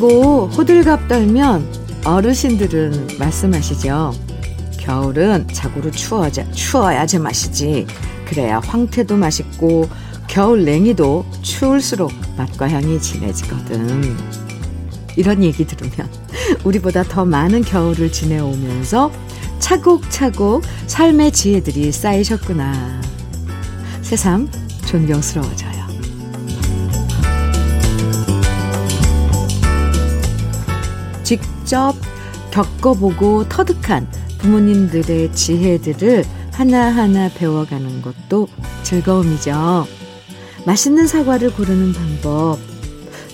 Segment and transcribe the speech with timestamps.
[0.00, 1.68] 춥다고 호들갑 떨면
[2.04, 4.12] 어르신들은 말씀하시죠.
[4.78, 7.86] 겨울은 자고로 추워야, 추워야 제맛이지.
[8.24, 9.88] 그래야 황태도 맛있고
[10.26, 14.16] 겨울 냉이도 추울수록 맛과 향이 진해지거든.
[15.16, 16.08] 이런 얘기 들으면
[16.64, 19.12] 우리보다 더 많은 겨울을 지내오면서
[19.58, 23.02] 차곡차곡 삶의 지혜들이 쌓이셨구나.
[24.02, 24.50] 새삼
[24.86, 25.89] 존경스러워져요.
[31.70, 31.94] 직접
[32.50, 38.48] 겪어보고 터득한 부모님들의 지혜들을 하나하나 배워가는 것도
[38.82, 39.86] 즐거움이죠.
[40.66, 42.58] 맛있는 사과를 고르는 방법,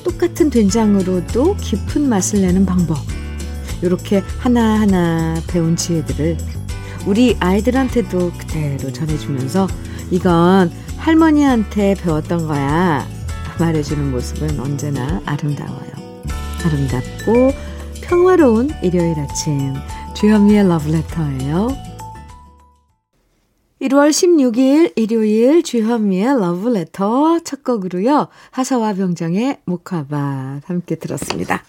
[0.04, 2.98] 똑같은 된장으로도 깊은 맛을 내는 방법,
[3.80, 6.36] 이렇게 하나하나 배운 지혜들을
[7.06, 9.66] 우리 아이들한테도 그대로 전해주면서
[10.10, 13.08] 이건 할머니한테 배웠던 거야
[13.58, 15.96] 말해주는 모습은 언제나 아름다워요.
[16.62, 17.75] 아름답고
[18.08, 19.74] 평화로운 일요일 아침
[20.14, 21.68] 주현미의 러브레터예요.
[23.82, 28.28] 1월 16일 일요일 주현미의 러브레터 첫 곡으로요.
[28.52, 31.64] 하사와 병장의 목화밭 함께 들었습니다.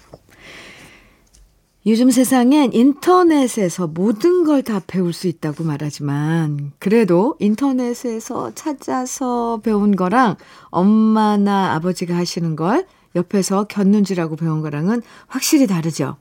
[1.88, 10.36] 요즘 세상엔 인터넷에서 모든 걸 다 배울 수 있다고 말하지만 그래도 인터넷에서 찾아서 배운 거랑
[10.66, 12.86] 엄마나 아버지가 하시는 걸
[13.16, 16.18] 옆에서 곁눈질하고 배운 거랑은 확실히 다르죠.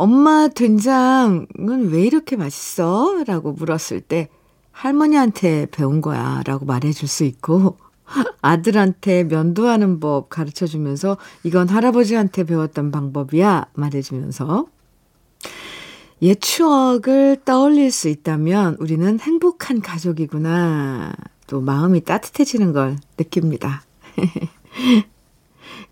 [0.00, 3.24] 엄마 된장은 왜 이렇게 맛있어?
[3.26, 4.28] 라고 물었을 때
[4.70, 7.78] 할머니한테 배운 거야 라고 말해줄 수 있고
[8.40, 14.66] 아들한테 면도하는 법 가르쳐 주면서 이건 할아버지한테 배웠던 방법이야 말해주면서
[16.22, 21.12] 옛 추억을 떠올릴 수 있다면 우리는 행복한 가족이구나.
[21.48, 23.82] 또 마음이 따뜻해지는 걸 느낍니다.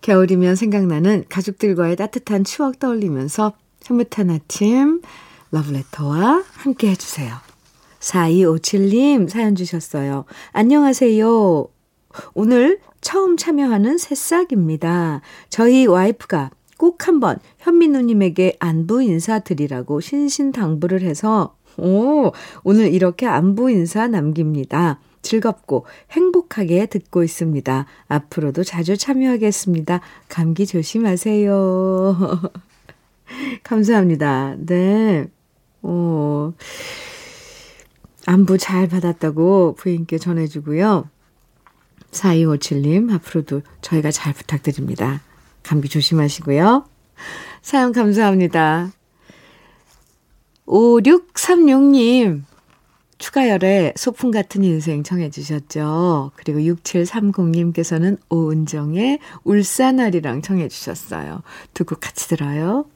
[0.01, 3.55] 겨울이면 생각나는 가족들과의 따뜻한 추억 떠올리면서
[3.87, 5.01] 흐뭇한 아침
[5.53, 7.33] 러브레터와 함께 해주세요.
[8.01, 10.25] 4257님 사연 주셨어요.
[10.53, 11.69] 안녕하세요.
[12.35, 15.21] 오늘 처음 참여하는 새싹입니다.
[15.49, 22.33] 저희 와이프가 꼭 한번 현미 누님에게 안부 인사드리라고 신신당부를 해서 오,
[22.65, 24.99] 오늘 이렇게 안부 인사 남깁니다.
[25.23, 27.87] 즐겁고 행복하게 듣고 있습니다.
[28.09, 30.01] 앞으로도 자주 참여하겠습니다.
[30.29, 32.51] 감기 조심하세요.
[33.63, 34.55] 감사합니다.
[34.59, 35.27] 네.
[35.83, 36.53] 오,
[38.27, 41.09] 안부 잘 받았다고 부인께 전해주고요.
[42.11, 45.21] 4257님, 앞으로도 저희가 잘 부탁드립니다.
[45.63, 46.87] 감기 조심하시고요.
[47.63, 48.91] 사연 감사합니다.
[50.67, 52.43] 5636님,
[53.19, 56.33] 추가열의 소풍 같은 인생 청해 주셨죠.
[56.37, 61.43] 그리고 6730님께서는 오은정의 울산아리랑 청해 주셨어요.
[61.75, 62.87] 두 곡 같이 들어요.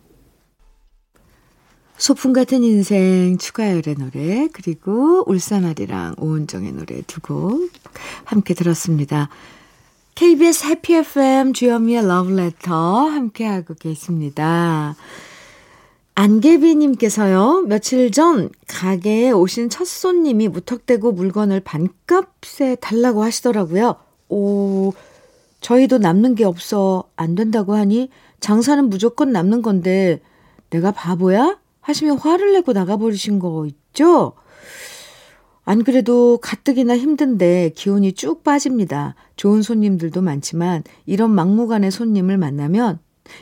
[2.01, 7.71] 소풍 같은 인생 추가열의 노래 그리고 울산아리랑 오은정의 노래 두 곡
[8.25, 9.29] 함께 들었습니다.
[10.15, 14.97] KBS 해피 FM 주현미의 러브레터 함께하고 계십니다.
[16.15, 23.97] 안개비님께서요, 며칠 전 가게에 오신 첫 손님이 무턱대고 물건을 반값에 달라고 하시더라고요.
[24.31, 24.95] 오,
[25.61, 28.09] 저희도 남는 게 없어 안 된다고 하니
[28.41, 30.21] 장사는 무조건 남는 건데
[30.71, 31.60] 내가 바보야?
[31.81, 34.33] 하시며 화를 내고 나가버리신 거 있죠?
[35.65, 39.15] 안 그래도 가뜩이나 힘든데 기운이 쭉 빠집니다.
[39.37, 42.99] 좋은 손님들도 많지만 이런 막무가내 손님을 만나면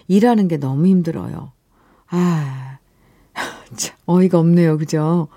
[0.08, 1.52] 일하는 게 너무 힘들어요.
[2.10, 2.78] 아,
[3.76, 4.78] 참, 어이가 없네요.
[4.78, 5.28] 그죠?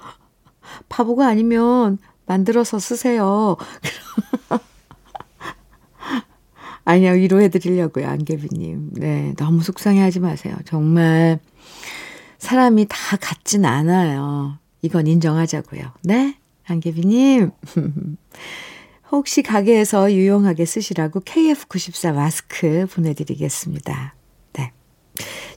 [0.90, 3.58] 바보가 아니면 만들어서 쓰세요.
[6.84, 8.92] 아니요, 위로해드리려고요, 안개비님.
[8.94, 10.56] 네, 너무 속상해 하지 마세요.
[10.66, 11.40] 정말,
[12.42, 14.58] 사람이 다 같진 않아요.
[14.82, 15.84] 이건 인정하자고요.
[16.02, 16.36] 네?
[16.66, 17.52] 안개비님.
[19.12, 24.16] 혹시 가게에서 유용하게 쓰시라고 KF94 마스크 보내드리겠습니다.
[24.54, 24.72] 네.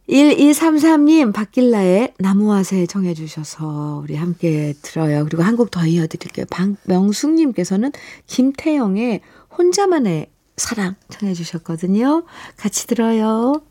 [0.08, 5.24] 1233님, 박길라의 나무화새 정해 주셔서 우리 함께 들어요.
[5.24, 6.46] 그리고 한 곡 더 이어드릴게요.
[6.50, 7.92] 박명숙님께서는
[8.26, 9.20] 김태영의
[9.56, 12.24] 혼자만의 사랑 청해 주셨거든요.
[12.56, 13.62] 같이 들어요.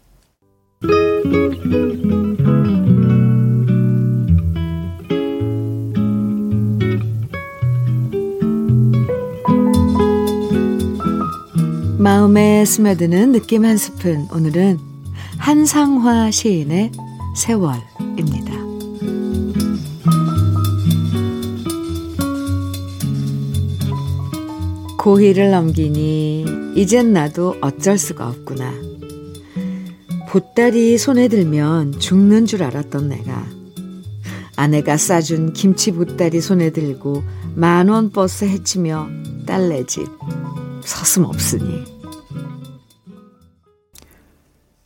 [11.99, 14.25] 마음에 스며드는 느낌 한 스푼.
[14.33, 14.79] 오늘은
[15.37, 16.93] 한상화 시인의
[17.35, 18.53] 세월입니다.
[24.97, 28.71] 고희를 넘기니 이젠 나도 어쩔 수가 없구나.
[30.29, 33.45] 보따리 손에 들면 죽는 줄 알았던 내가
[34.55, 37.23] 아내가 싸준 김치 보따리 손에 들고
[37.55, 39.09] 만원 버스 헤치며
[39.45, 40.07] 딸네 집
[40.81, 41.85] 서슴없으니.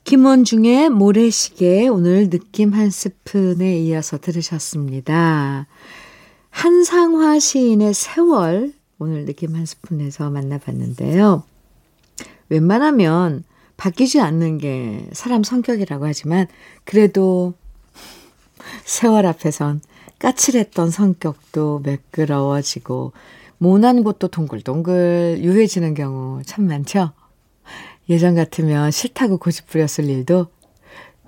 [0.04, 5.68] 김원중의 모래시계 오늘 느낌 한 스푼에 이어서 들으셨습니다.
[6.50, 11.44] 한상화 시인의 세월 오늘 느낌 한 스푼에서 만나봤는데요.
[12.50, 13.44] 웬만하면
[13.78, 16.48] 바뀌지 않는 게 사람 성격이라고 하지만
[16.84, 17.54] 그래도
[18.86, 19.82] 세월 앞에선
[20.20, 23.14] 까칠했던 성격도 매끄러워지고
[23.64, 27.14] 모난 곳도 동글동글 유해지는 경우 참 많죠.
[28.10, 30.48] 예전 같으면 싫다고 고집 부렸을 일도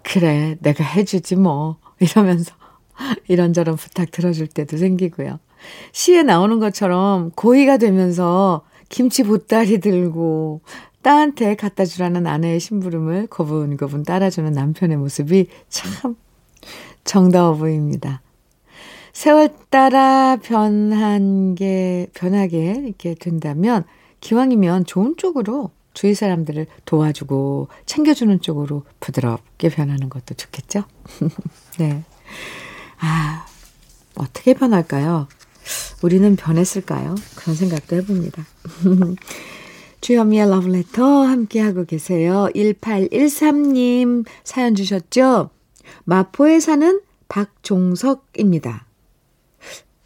[0.04, 2.54] 그래 내가 해주지 뭐 이러면서
[3.30, 5.40] 이런저런 부탁 들어줄 때도 생기고요.
[5.94, 10.60] 시에 나오는 것처럼 고의가 되면서 김치 보따리 들고
[11.04, 16.18] 딸한테 갖다 주라는 아내의 심부름을 거분거분 따라주는 남편의 모습이 참
[17.06, 18.22] 정다워 보입니다.
[19.16, 23.86] 세월 따라 변한 게, 변하게 이렇게 된다면,
[24.20, 30.84] 기왕이면 좋은 쪽으로 주위 사람들을 도와주고 챙겨주는 쪽으로 부드럽게 변하는 것도 좋겠죠?
[31.80, 32.04] 네.
[33.00, 33.46] 아,
[34.16, 35.30] 어떻게 변할까요?
[36.04, 37.16] 우리는 변했을까요?
[37.38, 38.46] 그런 생각도 해봅니다.
[40.02, 42.50] 주현미의 러브레터 함께하고 계세요.
[42.54, 45.52] 1813님 사연 주셨죠?
[46.04, 48.85] 마포에 사는 박종석입니다.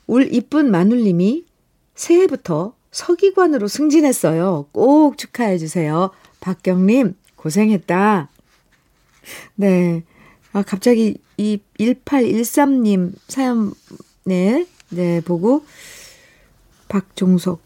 [0.09, 1.45] 울 이쁜 마눌님이
[1.94, 4.65] 새해부터 서기관으로 승진했어요.
[4.71, 6.09] 꼭 축하해 주세요.
[6.39, 8.27] 박경님, 고생했다.
[9.53, 10.03] 네.
[10.51, 13.71] 아, 갑자기 이 1813님 사연,
[14.25, 15.63] 네, 네, 보고,
[16.88, 17.62] 박종석,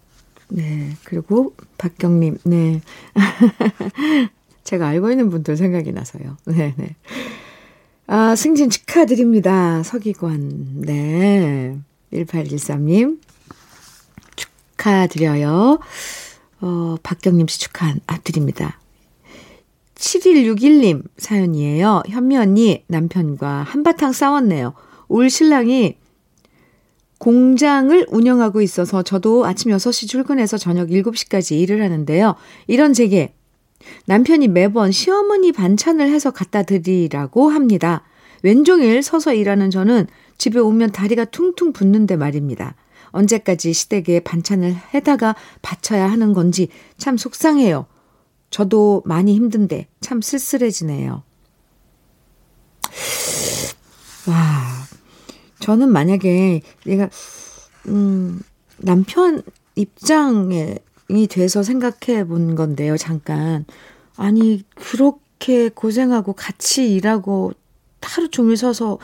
[0.50, 2.82] 네, 그리고 박경님, 네.
[4.66, 6.36] 제가 알고 있는 분들 생각이 나서요.
[6.48, 6.98] 네, 네.
[8.06, 9.82] 아, 승진 축하드립니다.
[9.84, 11.80] 서기관, 네.
[12.14, 13.20] 1813님.
[14.36, 15.80] 축하드려요.
[16.62, 17.94] 어, 박경림 씨 축하
[18.24, 18.80] 드립니다.
[19.96, 22.04] 7161님 사연이에요.
[22.08, 24.74] 현미 언니 남편과 한바탕 싸웠네요.
[25.08, 25.98] 올 신랑이
[27.20, 32.36] 공장을 운영하고 있어서 저도 아침 6시 출근해서 저녁 7시까지 일을 하는데요.
[32.68, 33.34] 이런 제게
[34.08, 38.04] 남편이 매번 시어머니 반찬을 해서 갖다 드리라고 합니다.
[38.42, 42.76] 왼종일 서서 일하는 저는 집에 오면 다리가 퉁퉁 붓는데 말입니다.
[43.12, 47.86] 언제까지 시댁에 반찬을 해다가 바쳐야 하는 건지 참 속상해요.
[48.50, 51.24] 저도 많이 힘든데 참 쓸쓸해지네요.
[54.28, 54.64] 와,
[55.60, 57.10] 저는 만약에 내가,
[57.88, 58.42] 음,
[58.78, 59.42] 남편
[59.76, 60.78] 입장이
[61.30, 63.66] 돼서 생각해 본 건데요, 잠깐.
[64.16, 67.54] 아니, 그렇게 고생하고 같이 일하고
[68.02, 69.00] 하루 종일 서서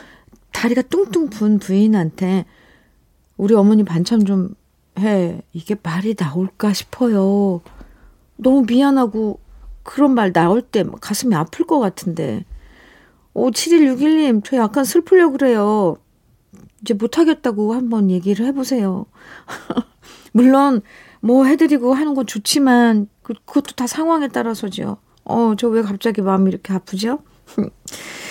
[0.59, 2.43] 다리가 뚱뚱 분 부인한테
[3.37, 4.55] 우리 어머니 반찬 좀
[4.99, 5.41] 해.
[5.53, 7.61] 이게 말이 나올까 싶어요.
[8.35, 9.39] 너무 미안하고
[9.83, 12.43] 그런 말 나올 때 가슴이 아플 것 같은데.
[13.33, 15.95] 오, 7161님, 저 약간 슬프려 그래요.
[16.81, 19.05] 이제 못하겠다고 한번 얘기를 해보세요.
[20.33, 20.81] 물론,
[21.21, 24.97] 뭐 해드리고 하는 건 좋지만, 그, 그것도 다 상황에 따라서죠.
[25.23, 27.19] 어, 저 왜 갑자기 마음이 이렇게 아프죠?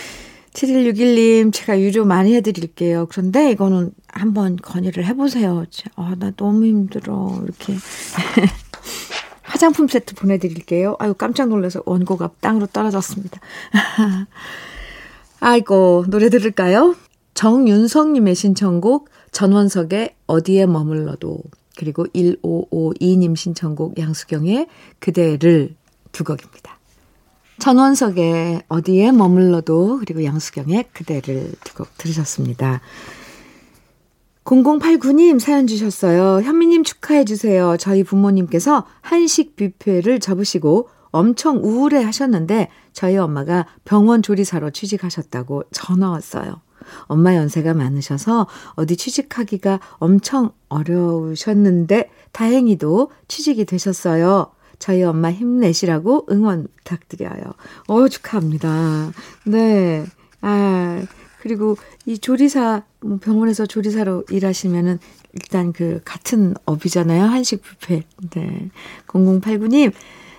[0.59, 3.07] 7161님, 제가 유료 많이 해드릴게요.
[3.09, 5.65] 그런데 이거는 한번 건의를 해보세요.
[5.95, 7.41] 아, 나 너무 힘들어.
[7.45, 7.75] 이렇게.
[9.43, 10.97] 화장품 세트 보내드릴게요.
[10.99, 13.41] 아유, 깜짝 놀라서 원고가 땅으로 떨어졌습니다.
[15.41, 16.97] 아이고, 노래 들을까요?
[17.35, 21.39] 정윤성님의 신청곡, 전원석의 어디에 머물러도,
[21.77, 24.67] 그리고 1552님 신청곡, 양수경의
[24.99, 25.77] 그대를
[26.11, 26.78] 두 곡입니다.
[27.59, 32.81] 전원석의 어디에 머물러도 그리고 양수경의 그대를 두곡 들으셨습니다.
[34.45, 36.41] 0089님 사연 주셨어요.
[36.43, 37.77] 현미님 축하해 주세요.
[37.79, 46.63] 저희 부모님께서 한식 뷔페를 접으시고 엄청 우울해 하셨는데 저희 엄마가 병원 조리사로 취직하셨다고 전화 왔어요.
[47.03, 54.53] 엄마 연세가 많으셔서 어디 취직하기가 엄청 어려우셨는데 다행히도 취직이 되셨어요.
[54.79, 57.55] 저희 엄마 힘내시라고 응원 부탁드려요.
[57.89, 59.13] 어, 축하합니다.
[59.45, 60.07] 네.
[60.41, 61.03] 아,
[61.41, 64.99] 그리고 이 조리사, 뭐 병원에서 조리사로 일하시면은
[65.33, 67.25] 일단 그 같은 업이잖아요.
[67.25, 68.03] 한식 뷔페.
[68.31, 68.71] 네.
[69.07, 69.93] 0089님,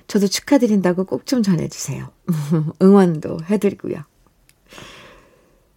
[0.07, 2.09] 저도 축하드린다고 꼭 좀 전해주세요.
[2.81, 4.03] 응원도 해드리고요.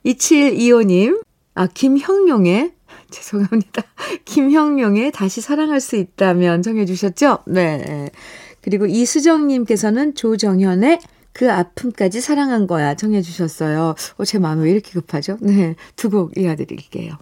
[0.07, 1.23] 2725님,
[1.55, 2.73] 아, 김형용의,
[3.11, 3.83] 죄송합니다.
[4.25, 7.39] 김형용의 다시 사랑할 수 있다면 정해주셨죠?
[7.47, 8.11] 네.
[8.63, 11.01] 그리고 이수정님께서는 조정현의
[11.33, 13.95] 그 아픔까지 사랑한 거야 정해 주셨어요.
[14.17, 15.39] 어, 제 마음이 왜 이렇게 급하죠?
[15.41, 15.75] 네.
[15.97, 17.17] 두 곡 이어드릴게요.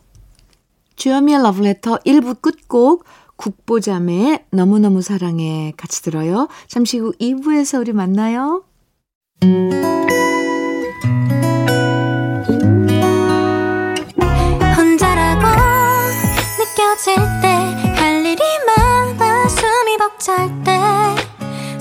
[0.97, 3.05] 주현미의 러브레터 1부 끝곡
[3.37, 6.49] 국보자매의 너무너무 사랑해 같이 들어요.
[6.69, 8.65] 잠시 후 2부에서 우리 만나요.
[14.77, 15.47] 혼자라고
[16.59, 17.49] 느껴질 때
[17.97, 20.79] 할 일이 많아 숨이 벅찰 때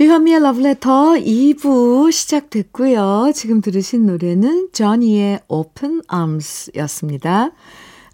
[0.00, 3.32] 주현미의 러브레터 2부 시작됐고요.
[3.34, 7.50] 지금 들으신 노래는 저니의 Open Arms 였습니다.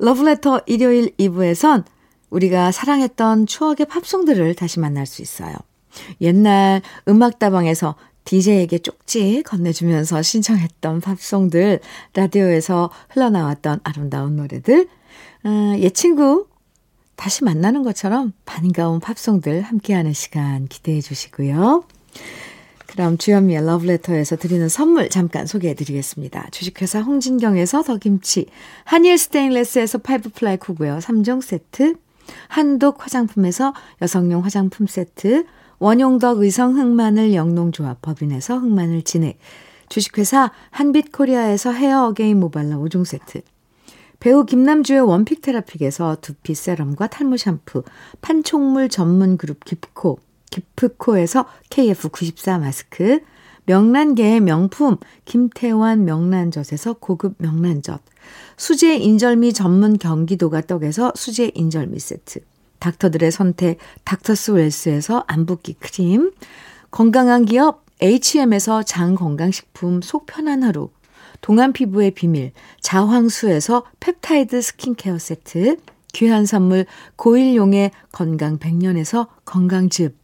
[0.01, 1.85] 러브레터 일요일 2부에선
[2.31, 5.55] 우리가 사랑했던 추억의 팝송들을 다시 만날 수 있어요.
[6.21, 11.79] 옛날 음악다방에서 DJ에게 쪽지 건네주면서 신청했던 팝송들,
[12.15, 14.89] 라디오에서 흘러나왔던 아름다운 노래들,
[15.45, 16.49] 어, 옛 친구
[17.17, 21.85] 다시 만나는 것처럼 반가운 팝송들 함께하는 시간 기대해 주시고요.
[22.87, 26.49] 그럼 주현미의 러브레터에서 드리는 선물 잠깐 소개해 드리겠습니다.
[26.51, 28.47] 주식회사 홍진경에서 더김치,
[28.85, 31.97] 한일 스테인레스에서 five ply cookware 3종 세트,
[32.49, 35.45] 한독 화장품에서 여성용 화장품 세트,
[35.79, 39.39] 원용덕 의성 흑마늘 영농조합 법인에서 흑마늘 진액,
[39.89, 43.43] 주식회사 한빛코리아에서 헤어 어게인 모발라 5종 세트,
[44.21, 47.83] 배우 김남주의 one pick 테라픽에서 두피 세럼과 탈모 샴푸,
[48.21, 50.19] 판촉물 전문 그룹 기프코,
[50.51, 53.21] 기프코에서 KF94 마스크,
[53.67, 58.01] 명란계의 명품 김태환 명란젓에서 고급 명란젓,
[58.57, 62.41] 수제 인절미 전문 경기도가 떡에서 수제 인절미 세트,
[62.79, 66.33] 닥터들의 선택 닥터스 웰스에서 안붓기 크림,
[66.91, 70.91] 건강한 기업 H&M에서 장건강식품 속 편한 하루,
[71.41, 75.77] 동안 피부의 비밀, 자황수에서 펩타이드 스킨케어 세트,
[76.13, 80.17] 귀한 선물 고일용의 건강 100년에서 건강즙,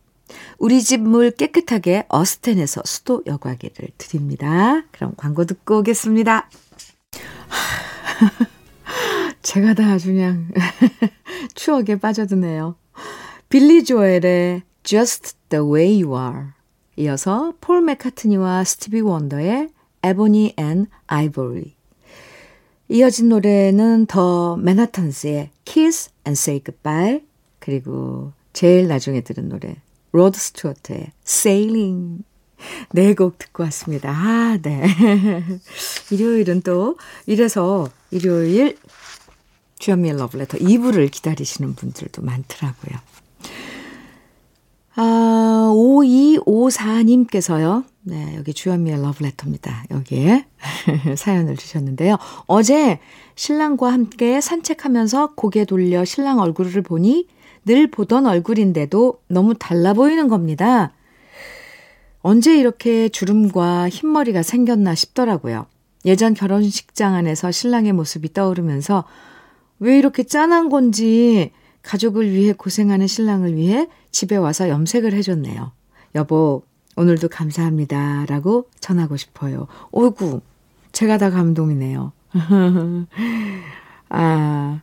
[0.59, 4.83] 우리 집 물 깨끗하게 어스텐에서 수도 여과기를 드립니다.
[4.91, 6.49] 그럼 광고 듣고 오겠습니다.
[9.43, 10.49] 제가 다 아주 그냥
[11.55, 12.77] 추억에 빠져드네요.
[13.49, 16.47] 빌리 조엘의 Just the Way You Are
[16.97, 19.69] 이어서 폴 맥카트니와 스티비 원더의
[20.03, 21.75] Ebony and Ivory.
[22.89, 27.23] 이어진 노래는 더 맨하탄스의 Kiss and Say Goodbye
[27.59, 29.77] 그리고 제일 나중에 들은 노래
[30.13, 32.25] 로드 스튜어트의 Sailing
[32.93, 34.11] 네 곡 듣고 왔습니다.
[34.11, 34.85] 아, 네.
[36.13, 38.77] 일요일은 또 이래서 일요일
[39.79, 43.01] 주현미의 러브레터 2부를 기다리시는 분들도 많더라고요.
[44.95, 47.85] 아, 5254님께서요.
[48.03, 49.85] 네, 여기 주현미의 러브레터입니다.
[49.91, 50.45] 여기에
[51.17, 52.19] 사연을 주셨는데요.
[52.47, 52.99] 어제
[53.35, 57.27] 신랑과 함께 산책하면서 고개 돌려 신랑 얼굴을 보니
[57.65, 60.93] 늘 보던 얼굴인데도 너무 달라 보이는 겁니다.
[62.21, 65.67] 언제 이렇게 주름과 흰머리가 생겼나 싶더라고요.
[66.05, 69.05] 예전 결혼식장 안에서 신랑의 모습이 떠오르면서
[69.79, 75.73] 왜 이렇게 짠한 건지 가족을 위해 고생하는 신랑을 위해 집에 와서 염색을 해줬네요.
[76.15, 76.63] 여보,
[76.97, 78.27] 오늘도 감사합니다.
[78.27, 79.67] 라고 전하고 싶어요.
[79.91, 80.43] 오구,
[80.93, 82.13] 제가 다 감동이네요.
[84.11, 84.81] 아,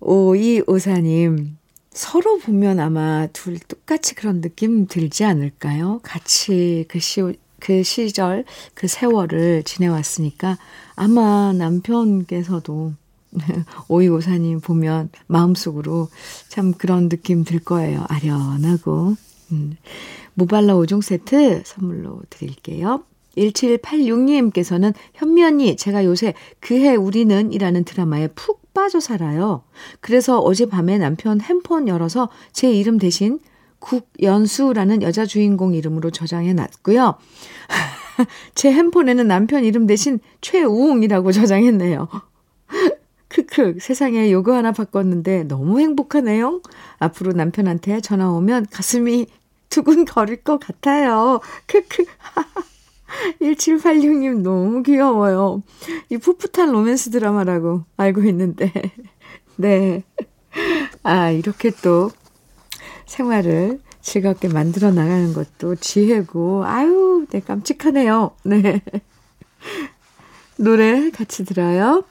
[0.00, 1.58] 오이오사님,
[1.90, 6.00] 서로 보면 아마 둘 똑같이 그런 느낌 들지 않을까요?
[6.02, 7.20] 같이 그 시,
[7.60, 8.44] 그 시절,
[8.74, 10.58] 그 세월을 지내왔으니까
[10.96, 12.94] 아마 남편께서도
[13.88, 16.08] 오이오사님 보면 마음속으로
[16.48, 18.04] 참 그런 느낌 들 거예요.
[18.08, 19.16] 아련하고.
[19.52, 19.76] 음.
[20.34, 23.04] 모발라 5종 세트 선물로 드릴게요.
[23.36, 29.62] 1786님께서는 현미 언니, 제가 요새 그해 우리는 이라는 드라마에 푹 빠져 살아요.
[30.00, 33.38] 그래서 어젯밤에 남편 핸폰 열어서 제 이름 대신
[33.78, 37.16] 국연수라는 여자 주인공 이름으로 저장해 놨고요.
[38.54, 42.08] 제 핸폰에는 남편 이름 대신 최우웅이라고 저장했네요.
[43.32, 46.60] 크크, 세상에 요거 하나 바꿨는데 너무 행복하네요.
[46.98, 49.26] 앞으로 남편한테 전화 오면 가슴이
[49.70, 51.40] 두근거릴 것 같아요.
[51.66, 52.04] 크크.
[53.40, 55.62] 1786님 너무 귀여워요.
[56.10, 58.70] 이 풋풋한 로맨스 드라마라고 알고 있는데.
[59.56, 60.02] 네.
[61.02, 62.10] 아, 이렇게 또
[63.06, 68.32] 생활을 즐겁게 만들어 나가는 것도 지혜고, 아유, 네, 깜찍하네요.
[68.44, 68.82] 네.
[70.58, 72.04] 노래 같이 들어요.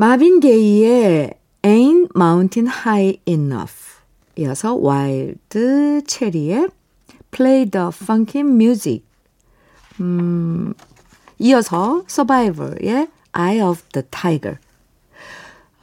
[0.00, 3.74] 마빈 게이의 Ain't Mountain High Enough
[4.36, 6.68] 이어서 와일드 체리의
[7.32, 9.02] Play the Funky Music
[9.98, 10.72] 음,
[11.40, 14.58] 이어서 Survivor의 Eye of the Tiger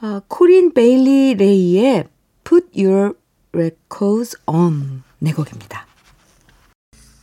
[0.02, 2.06] 어, 코린 베일리 레이의
[2.46, 3.16] Put Your
[3.52, 5.86] Records On 네 곡입니다.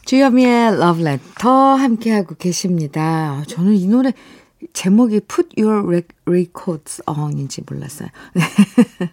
[0.05, 3.43] 주여미의 Love Letter 함께하고 계십니다.
[3.47, 4.13] 저는 이 노래
[4.73, 8.09] 제목이 Put Your Records On인지 몰랐어요.
[8.35, 8.43] 네.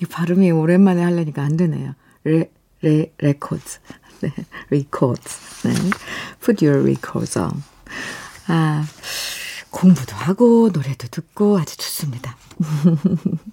[0.00, 1.94] 이 발음이 오랜만에 하려니까 안 되네요.
[2.24, 2.50] 레,
[2.82, 3.62] 레, 레코드.
[4.20, 4.32] 네,
[4.68, 5.40] records.
[5.64, 5.74] 네.
[6.44, 7.62] Put your records on.
[8.46, 8.84] 아,
[9.70, 12.36] 공부도 하고, 노래도 듣고 아주 좋습니다.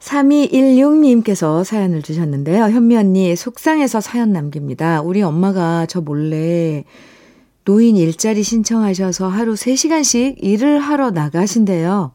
[0.00, 2.64] 3216님께서 사연을 주셨는데요.
[2.64, 5.02] 현미 언니, 속상해서 사연 남깁니다.
[5.02, 6.84] 우리 엄마가 저 몰래
[7.68, 12.12] 노인 일자리 신청하셔서 하루 3시간씩 일을 하러 나가신대요.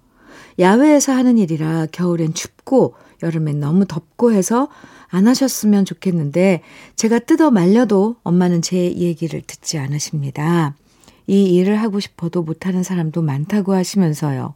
[0.57, 4.69] 야외에서 하는 일이라 겨울엔 춥고 여름엔 너무 덥고 해서
[5.09, 6.63] 안 하셨으면 좋겠는데
[6.95, 10.75] 제가 뜯어 말려도 엄마는 제 얘기를 듣지 않으십니다.
[11.27, 14.55] 이 일을 하고 싶어도 못하는 사람도 많다고 하시면서요.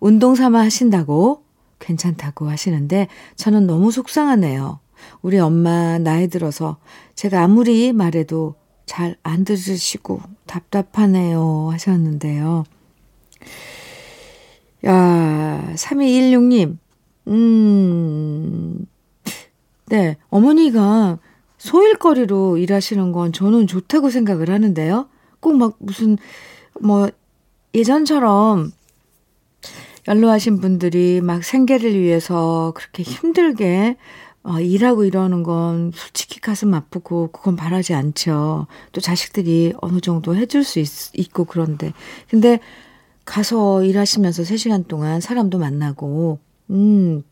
[0.00, 1.44] 운동 삼아 하신다고
[1.78, 4.80] 괜찮다고 하시는데 저는 너무 속상하네요.
[5.22, 6.78] 우리 엄마 나이 들어서
[7.14, 8.56] 제가 아무리 말해도
[8.86, 12.64] 잘 안 들으시고 답답하네요 하셨는데요.
[14.86, 16.78] 야, 3216님,
[17.28, 18.86] 음,
[19.86, 21.18] 네, 어머니가
[21.58, 25.08] 소일거리로 일하시는 건 저는 좋다고 생각을 하는데요.
[25.40, 26.18] 꼭 막 무슨,
[26.80, 27.08] 뭐,
[27.74, 28.72] 예전처럼
[30.08, 33.96] 연로하신 분들이 막 생계를 위해서 그렇게 힘들게
[34.46, 38.68] 어, 일하고 이러는 건 솔직히 가슴 아프고 그건 바라지 않죠.
[38.92, 41.92] 또 자식들이 어느 정도 해줄 수 있, 있고 그런데.
[42.30, 42.60] 근데
[43.24, 46.38] 가서 일하시면서 3시간 동안 사람도 만나고,
[46.70, 47.24] 음,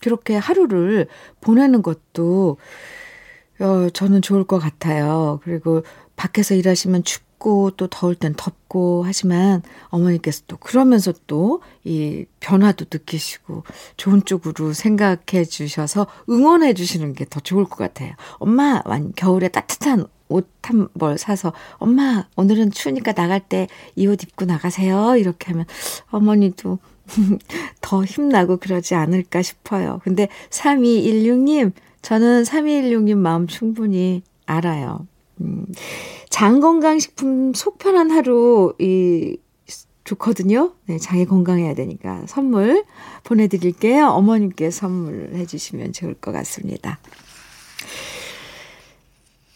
[0.00, 1.06] 그렇게 하루를
[1.42, 2.56] 보내는 것도,
[3.60, 5.40] 어, 저는 좋을 것 같아요.
[5.44, 5.82] 그리고
[6.16, 12.86] 밖에서 일하시면 춥 춥고 또 더울 땐 덥고 하지만 어머니께서 또 그러면서 또 이 변화도
[12.90, 13.64] 느끼시고
[13.98, 18.12] 좋은 쪽으로 생각해 주셔서 응원해 주시는 게 더 좋을 것 같아요.
[18.38, 18.82] 엄마,
[19.16, 25.16] 겨울에 따뜻한 옷 한 벌 사서 엄마, 오늘은 추우니까 나갈 때 이 옷 입고 나가세요.
[25.18, 25.66] 이렇게 하면
[26.10, 26.78] 어머니도
[27.82, 30.00] 더 힘나고 그러지 않을까 싶어요.
[30.04, 35.06] 근데 3216님, 저는 3216님 마음 충분히 알아요.
[35.40, 35.66] 음,
[36.30, 39.36] 장건강식품 속 편한 하루, 이,
[40.04, 40.72] 좋거든요.
[40.84, 42.84] 네, 장이 건강해야 되니까 선물
[43.24, 44.08] 보내드릴게요.
[44.08, 46.98] 어머님께 선물해 주시면 좋을 것 같습니다.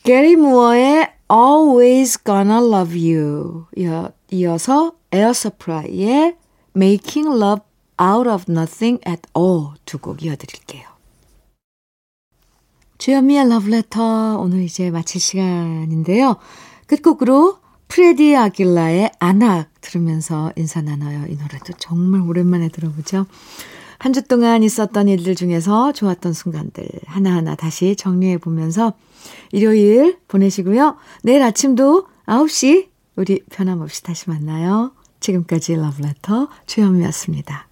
[0.04, 3.66] 게리 무어의 Always Gonna Love You
[4.30, 6.36] 이어서 에어 서플라이의
[6.74, 7.62] Making Love
[8.00, 10.97] Out of Nothing at All 두 곡 이어드릴게요.
[12.98, 16.36] 주현미의 러브레터 오늘 이제 마칠 시간인데요.
[16.86, 21.24] 끝곡으로 프레디 아길라의 Anak 들으면서 인사 나눠요.
[21.28, 23.26] 이 노래도 정말 오랜만에 들어보죠.
[24.00, 28.94] 한 주 동안 있었던 일들 중에서 좋았던 순간들 하나하나 다시 정리해 보면서
[29.52, 30.96] 일요일 보내시고요.
[31.24, 34.92] 내일 아침도 9시 우리 변함없이 다시 만나요.
[35.20, 37.67] 지금까지 러브레터 주현미였습니다.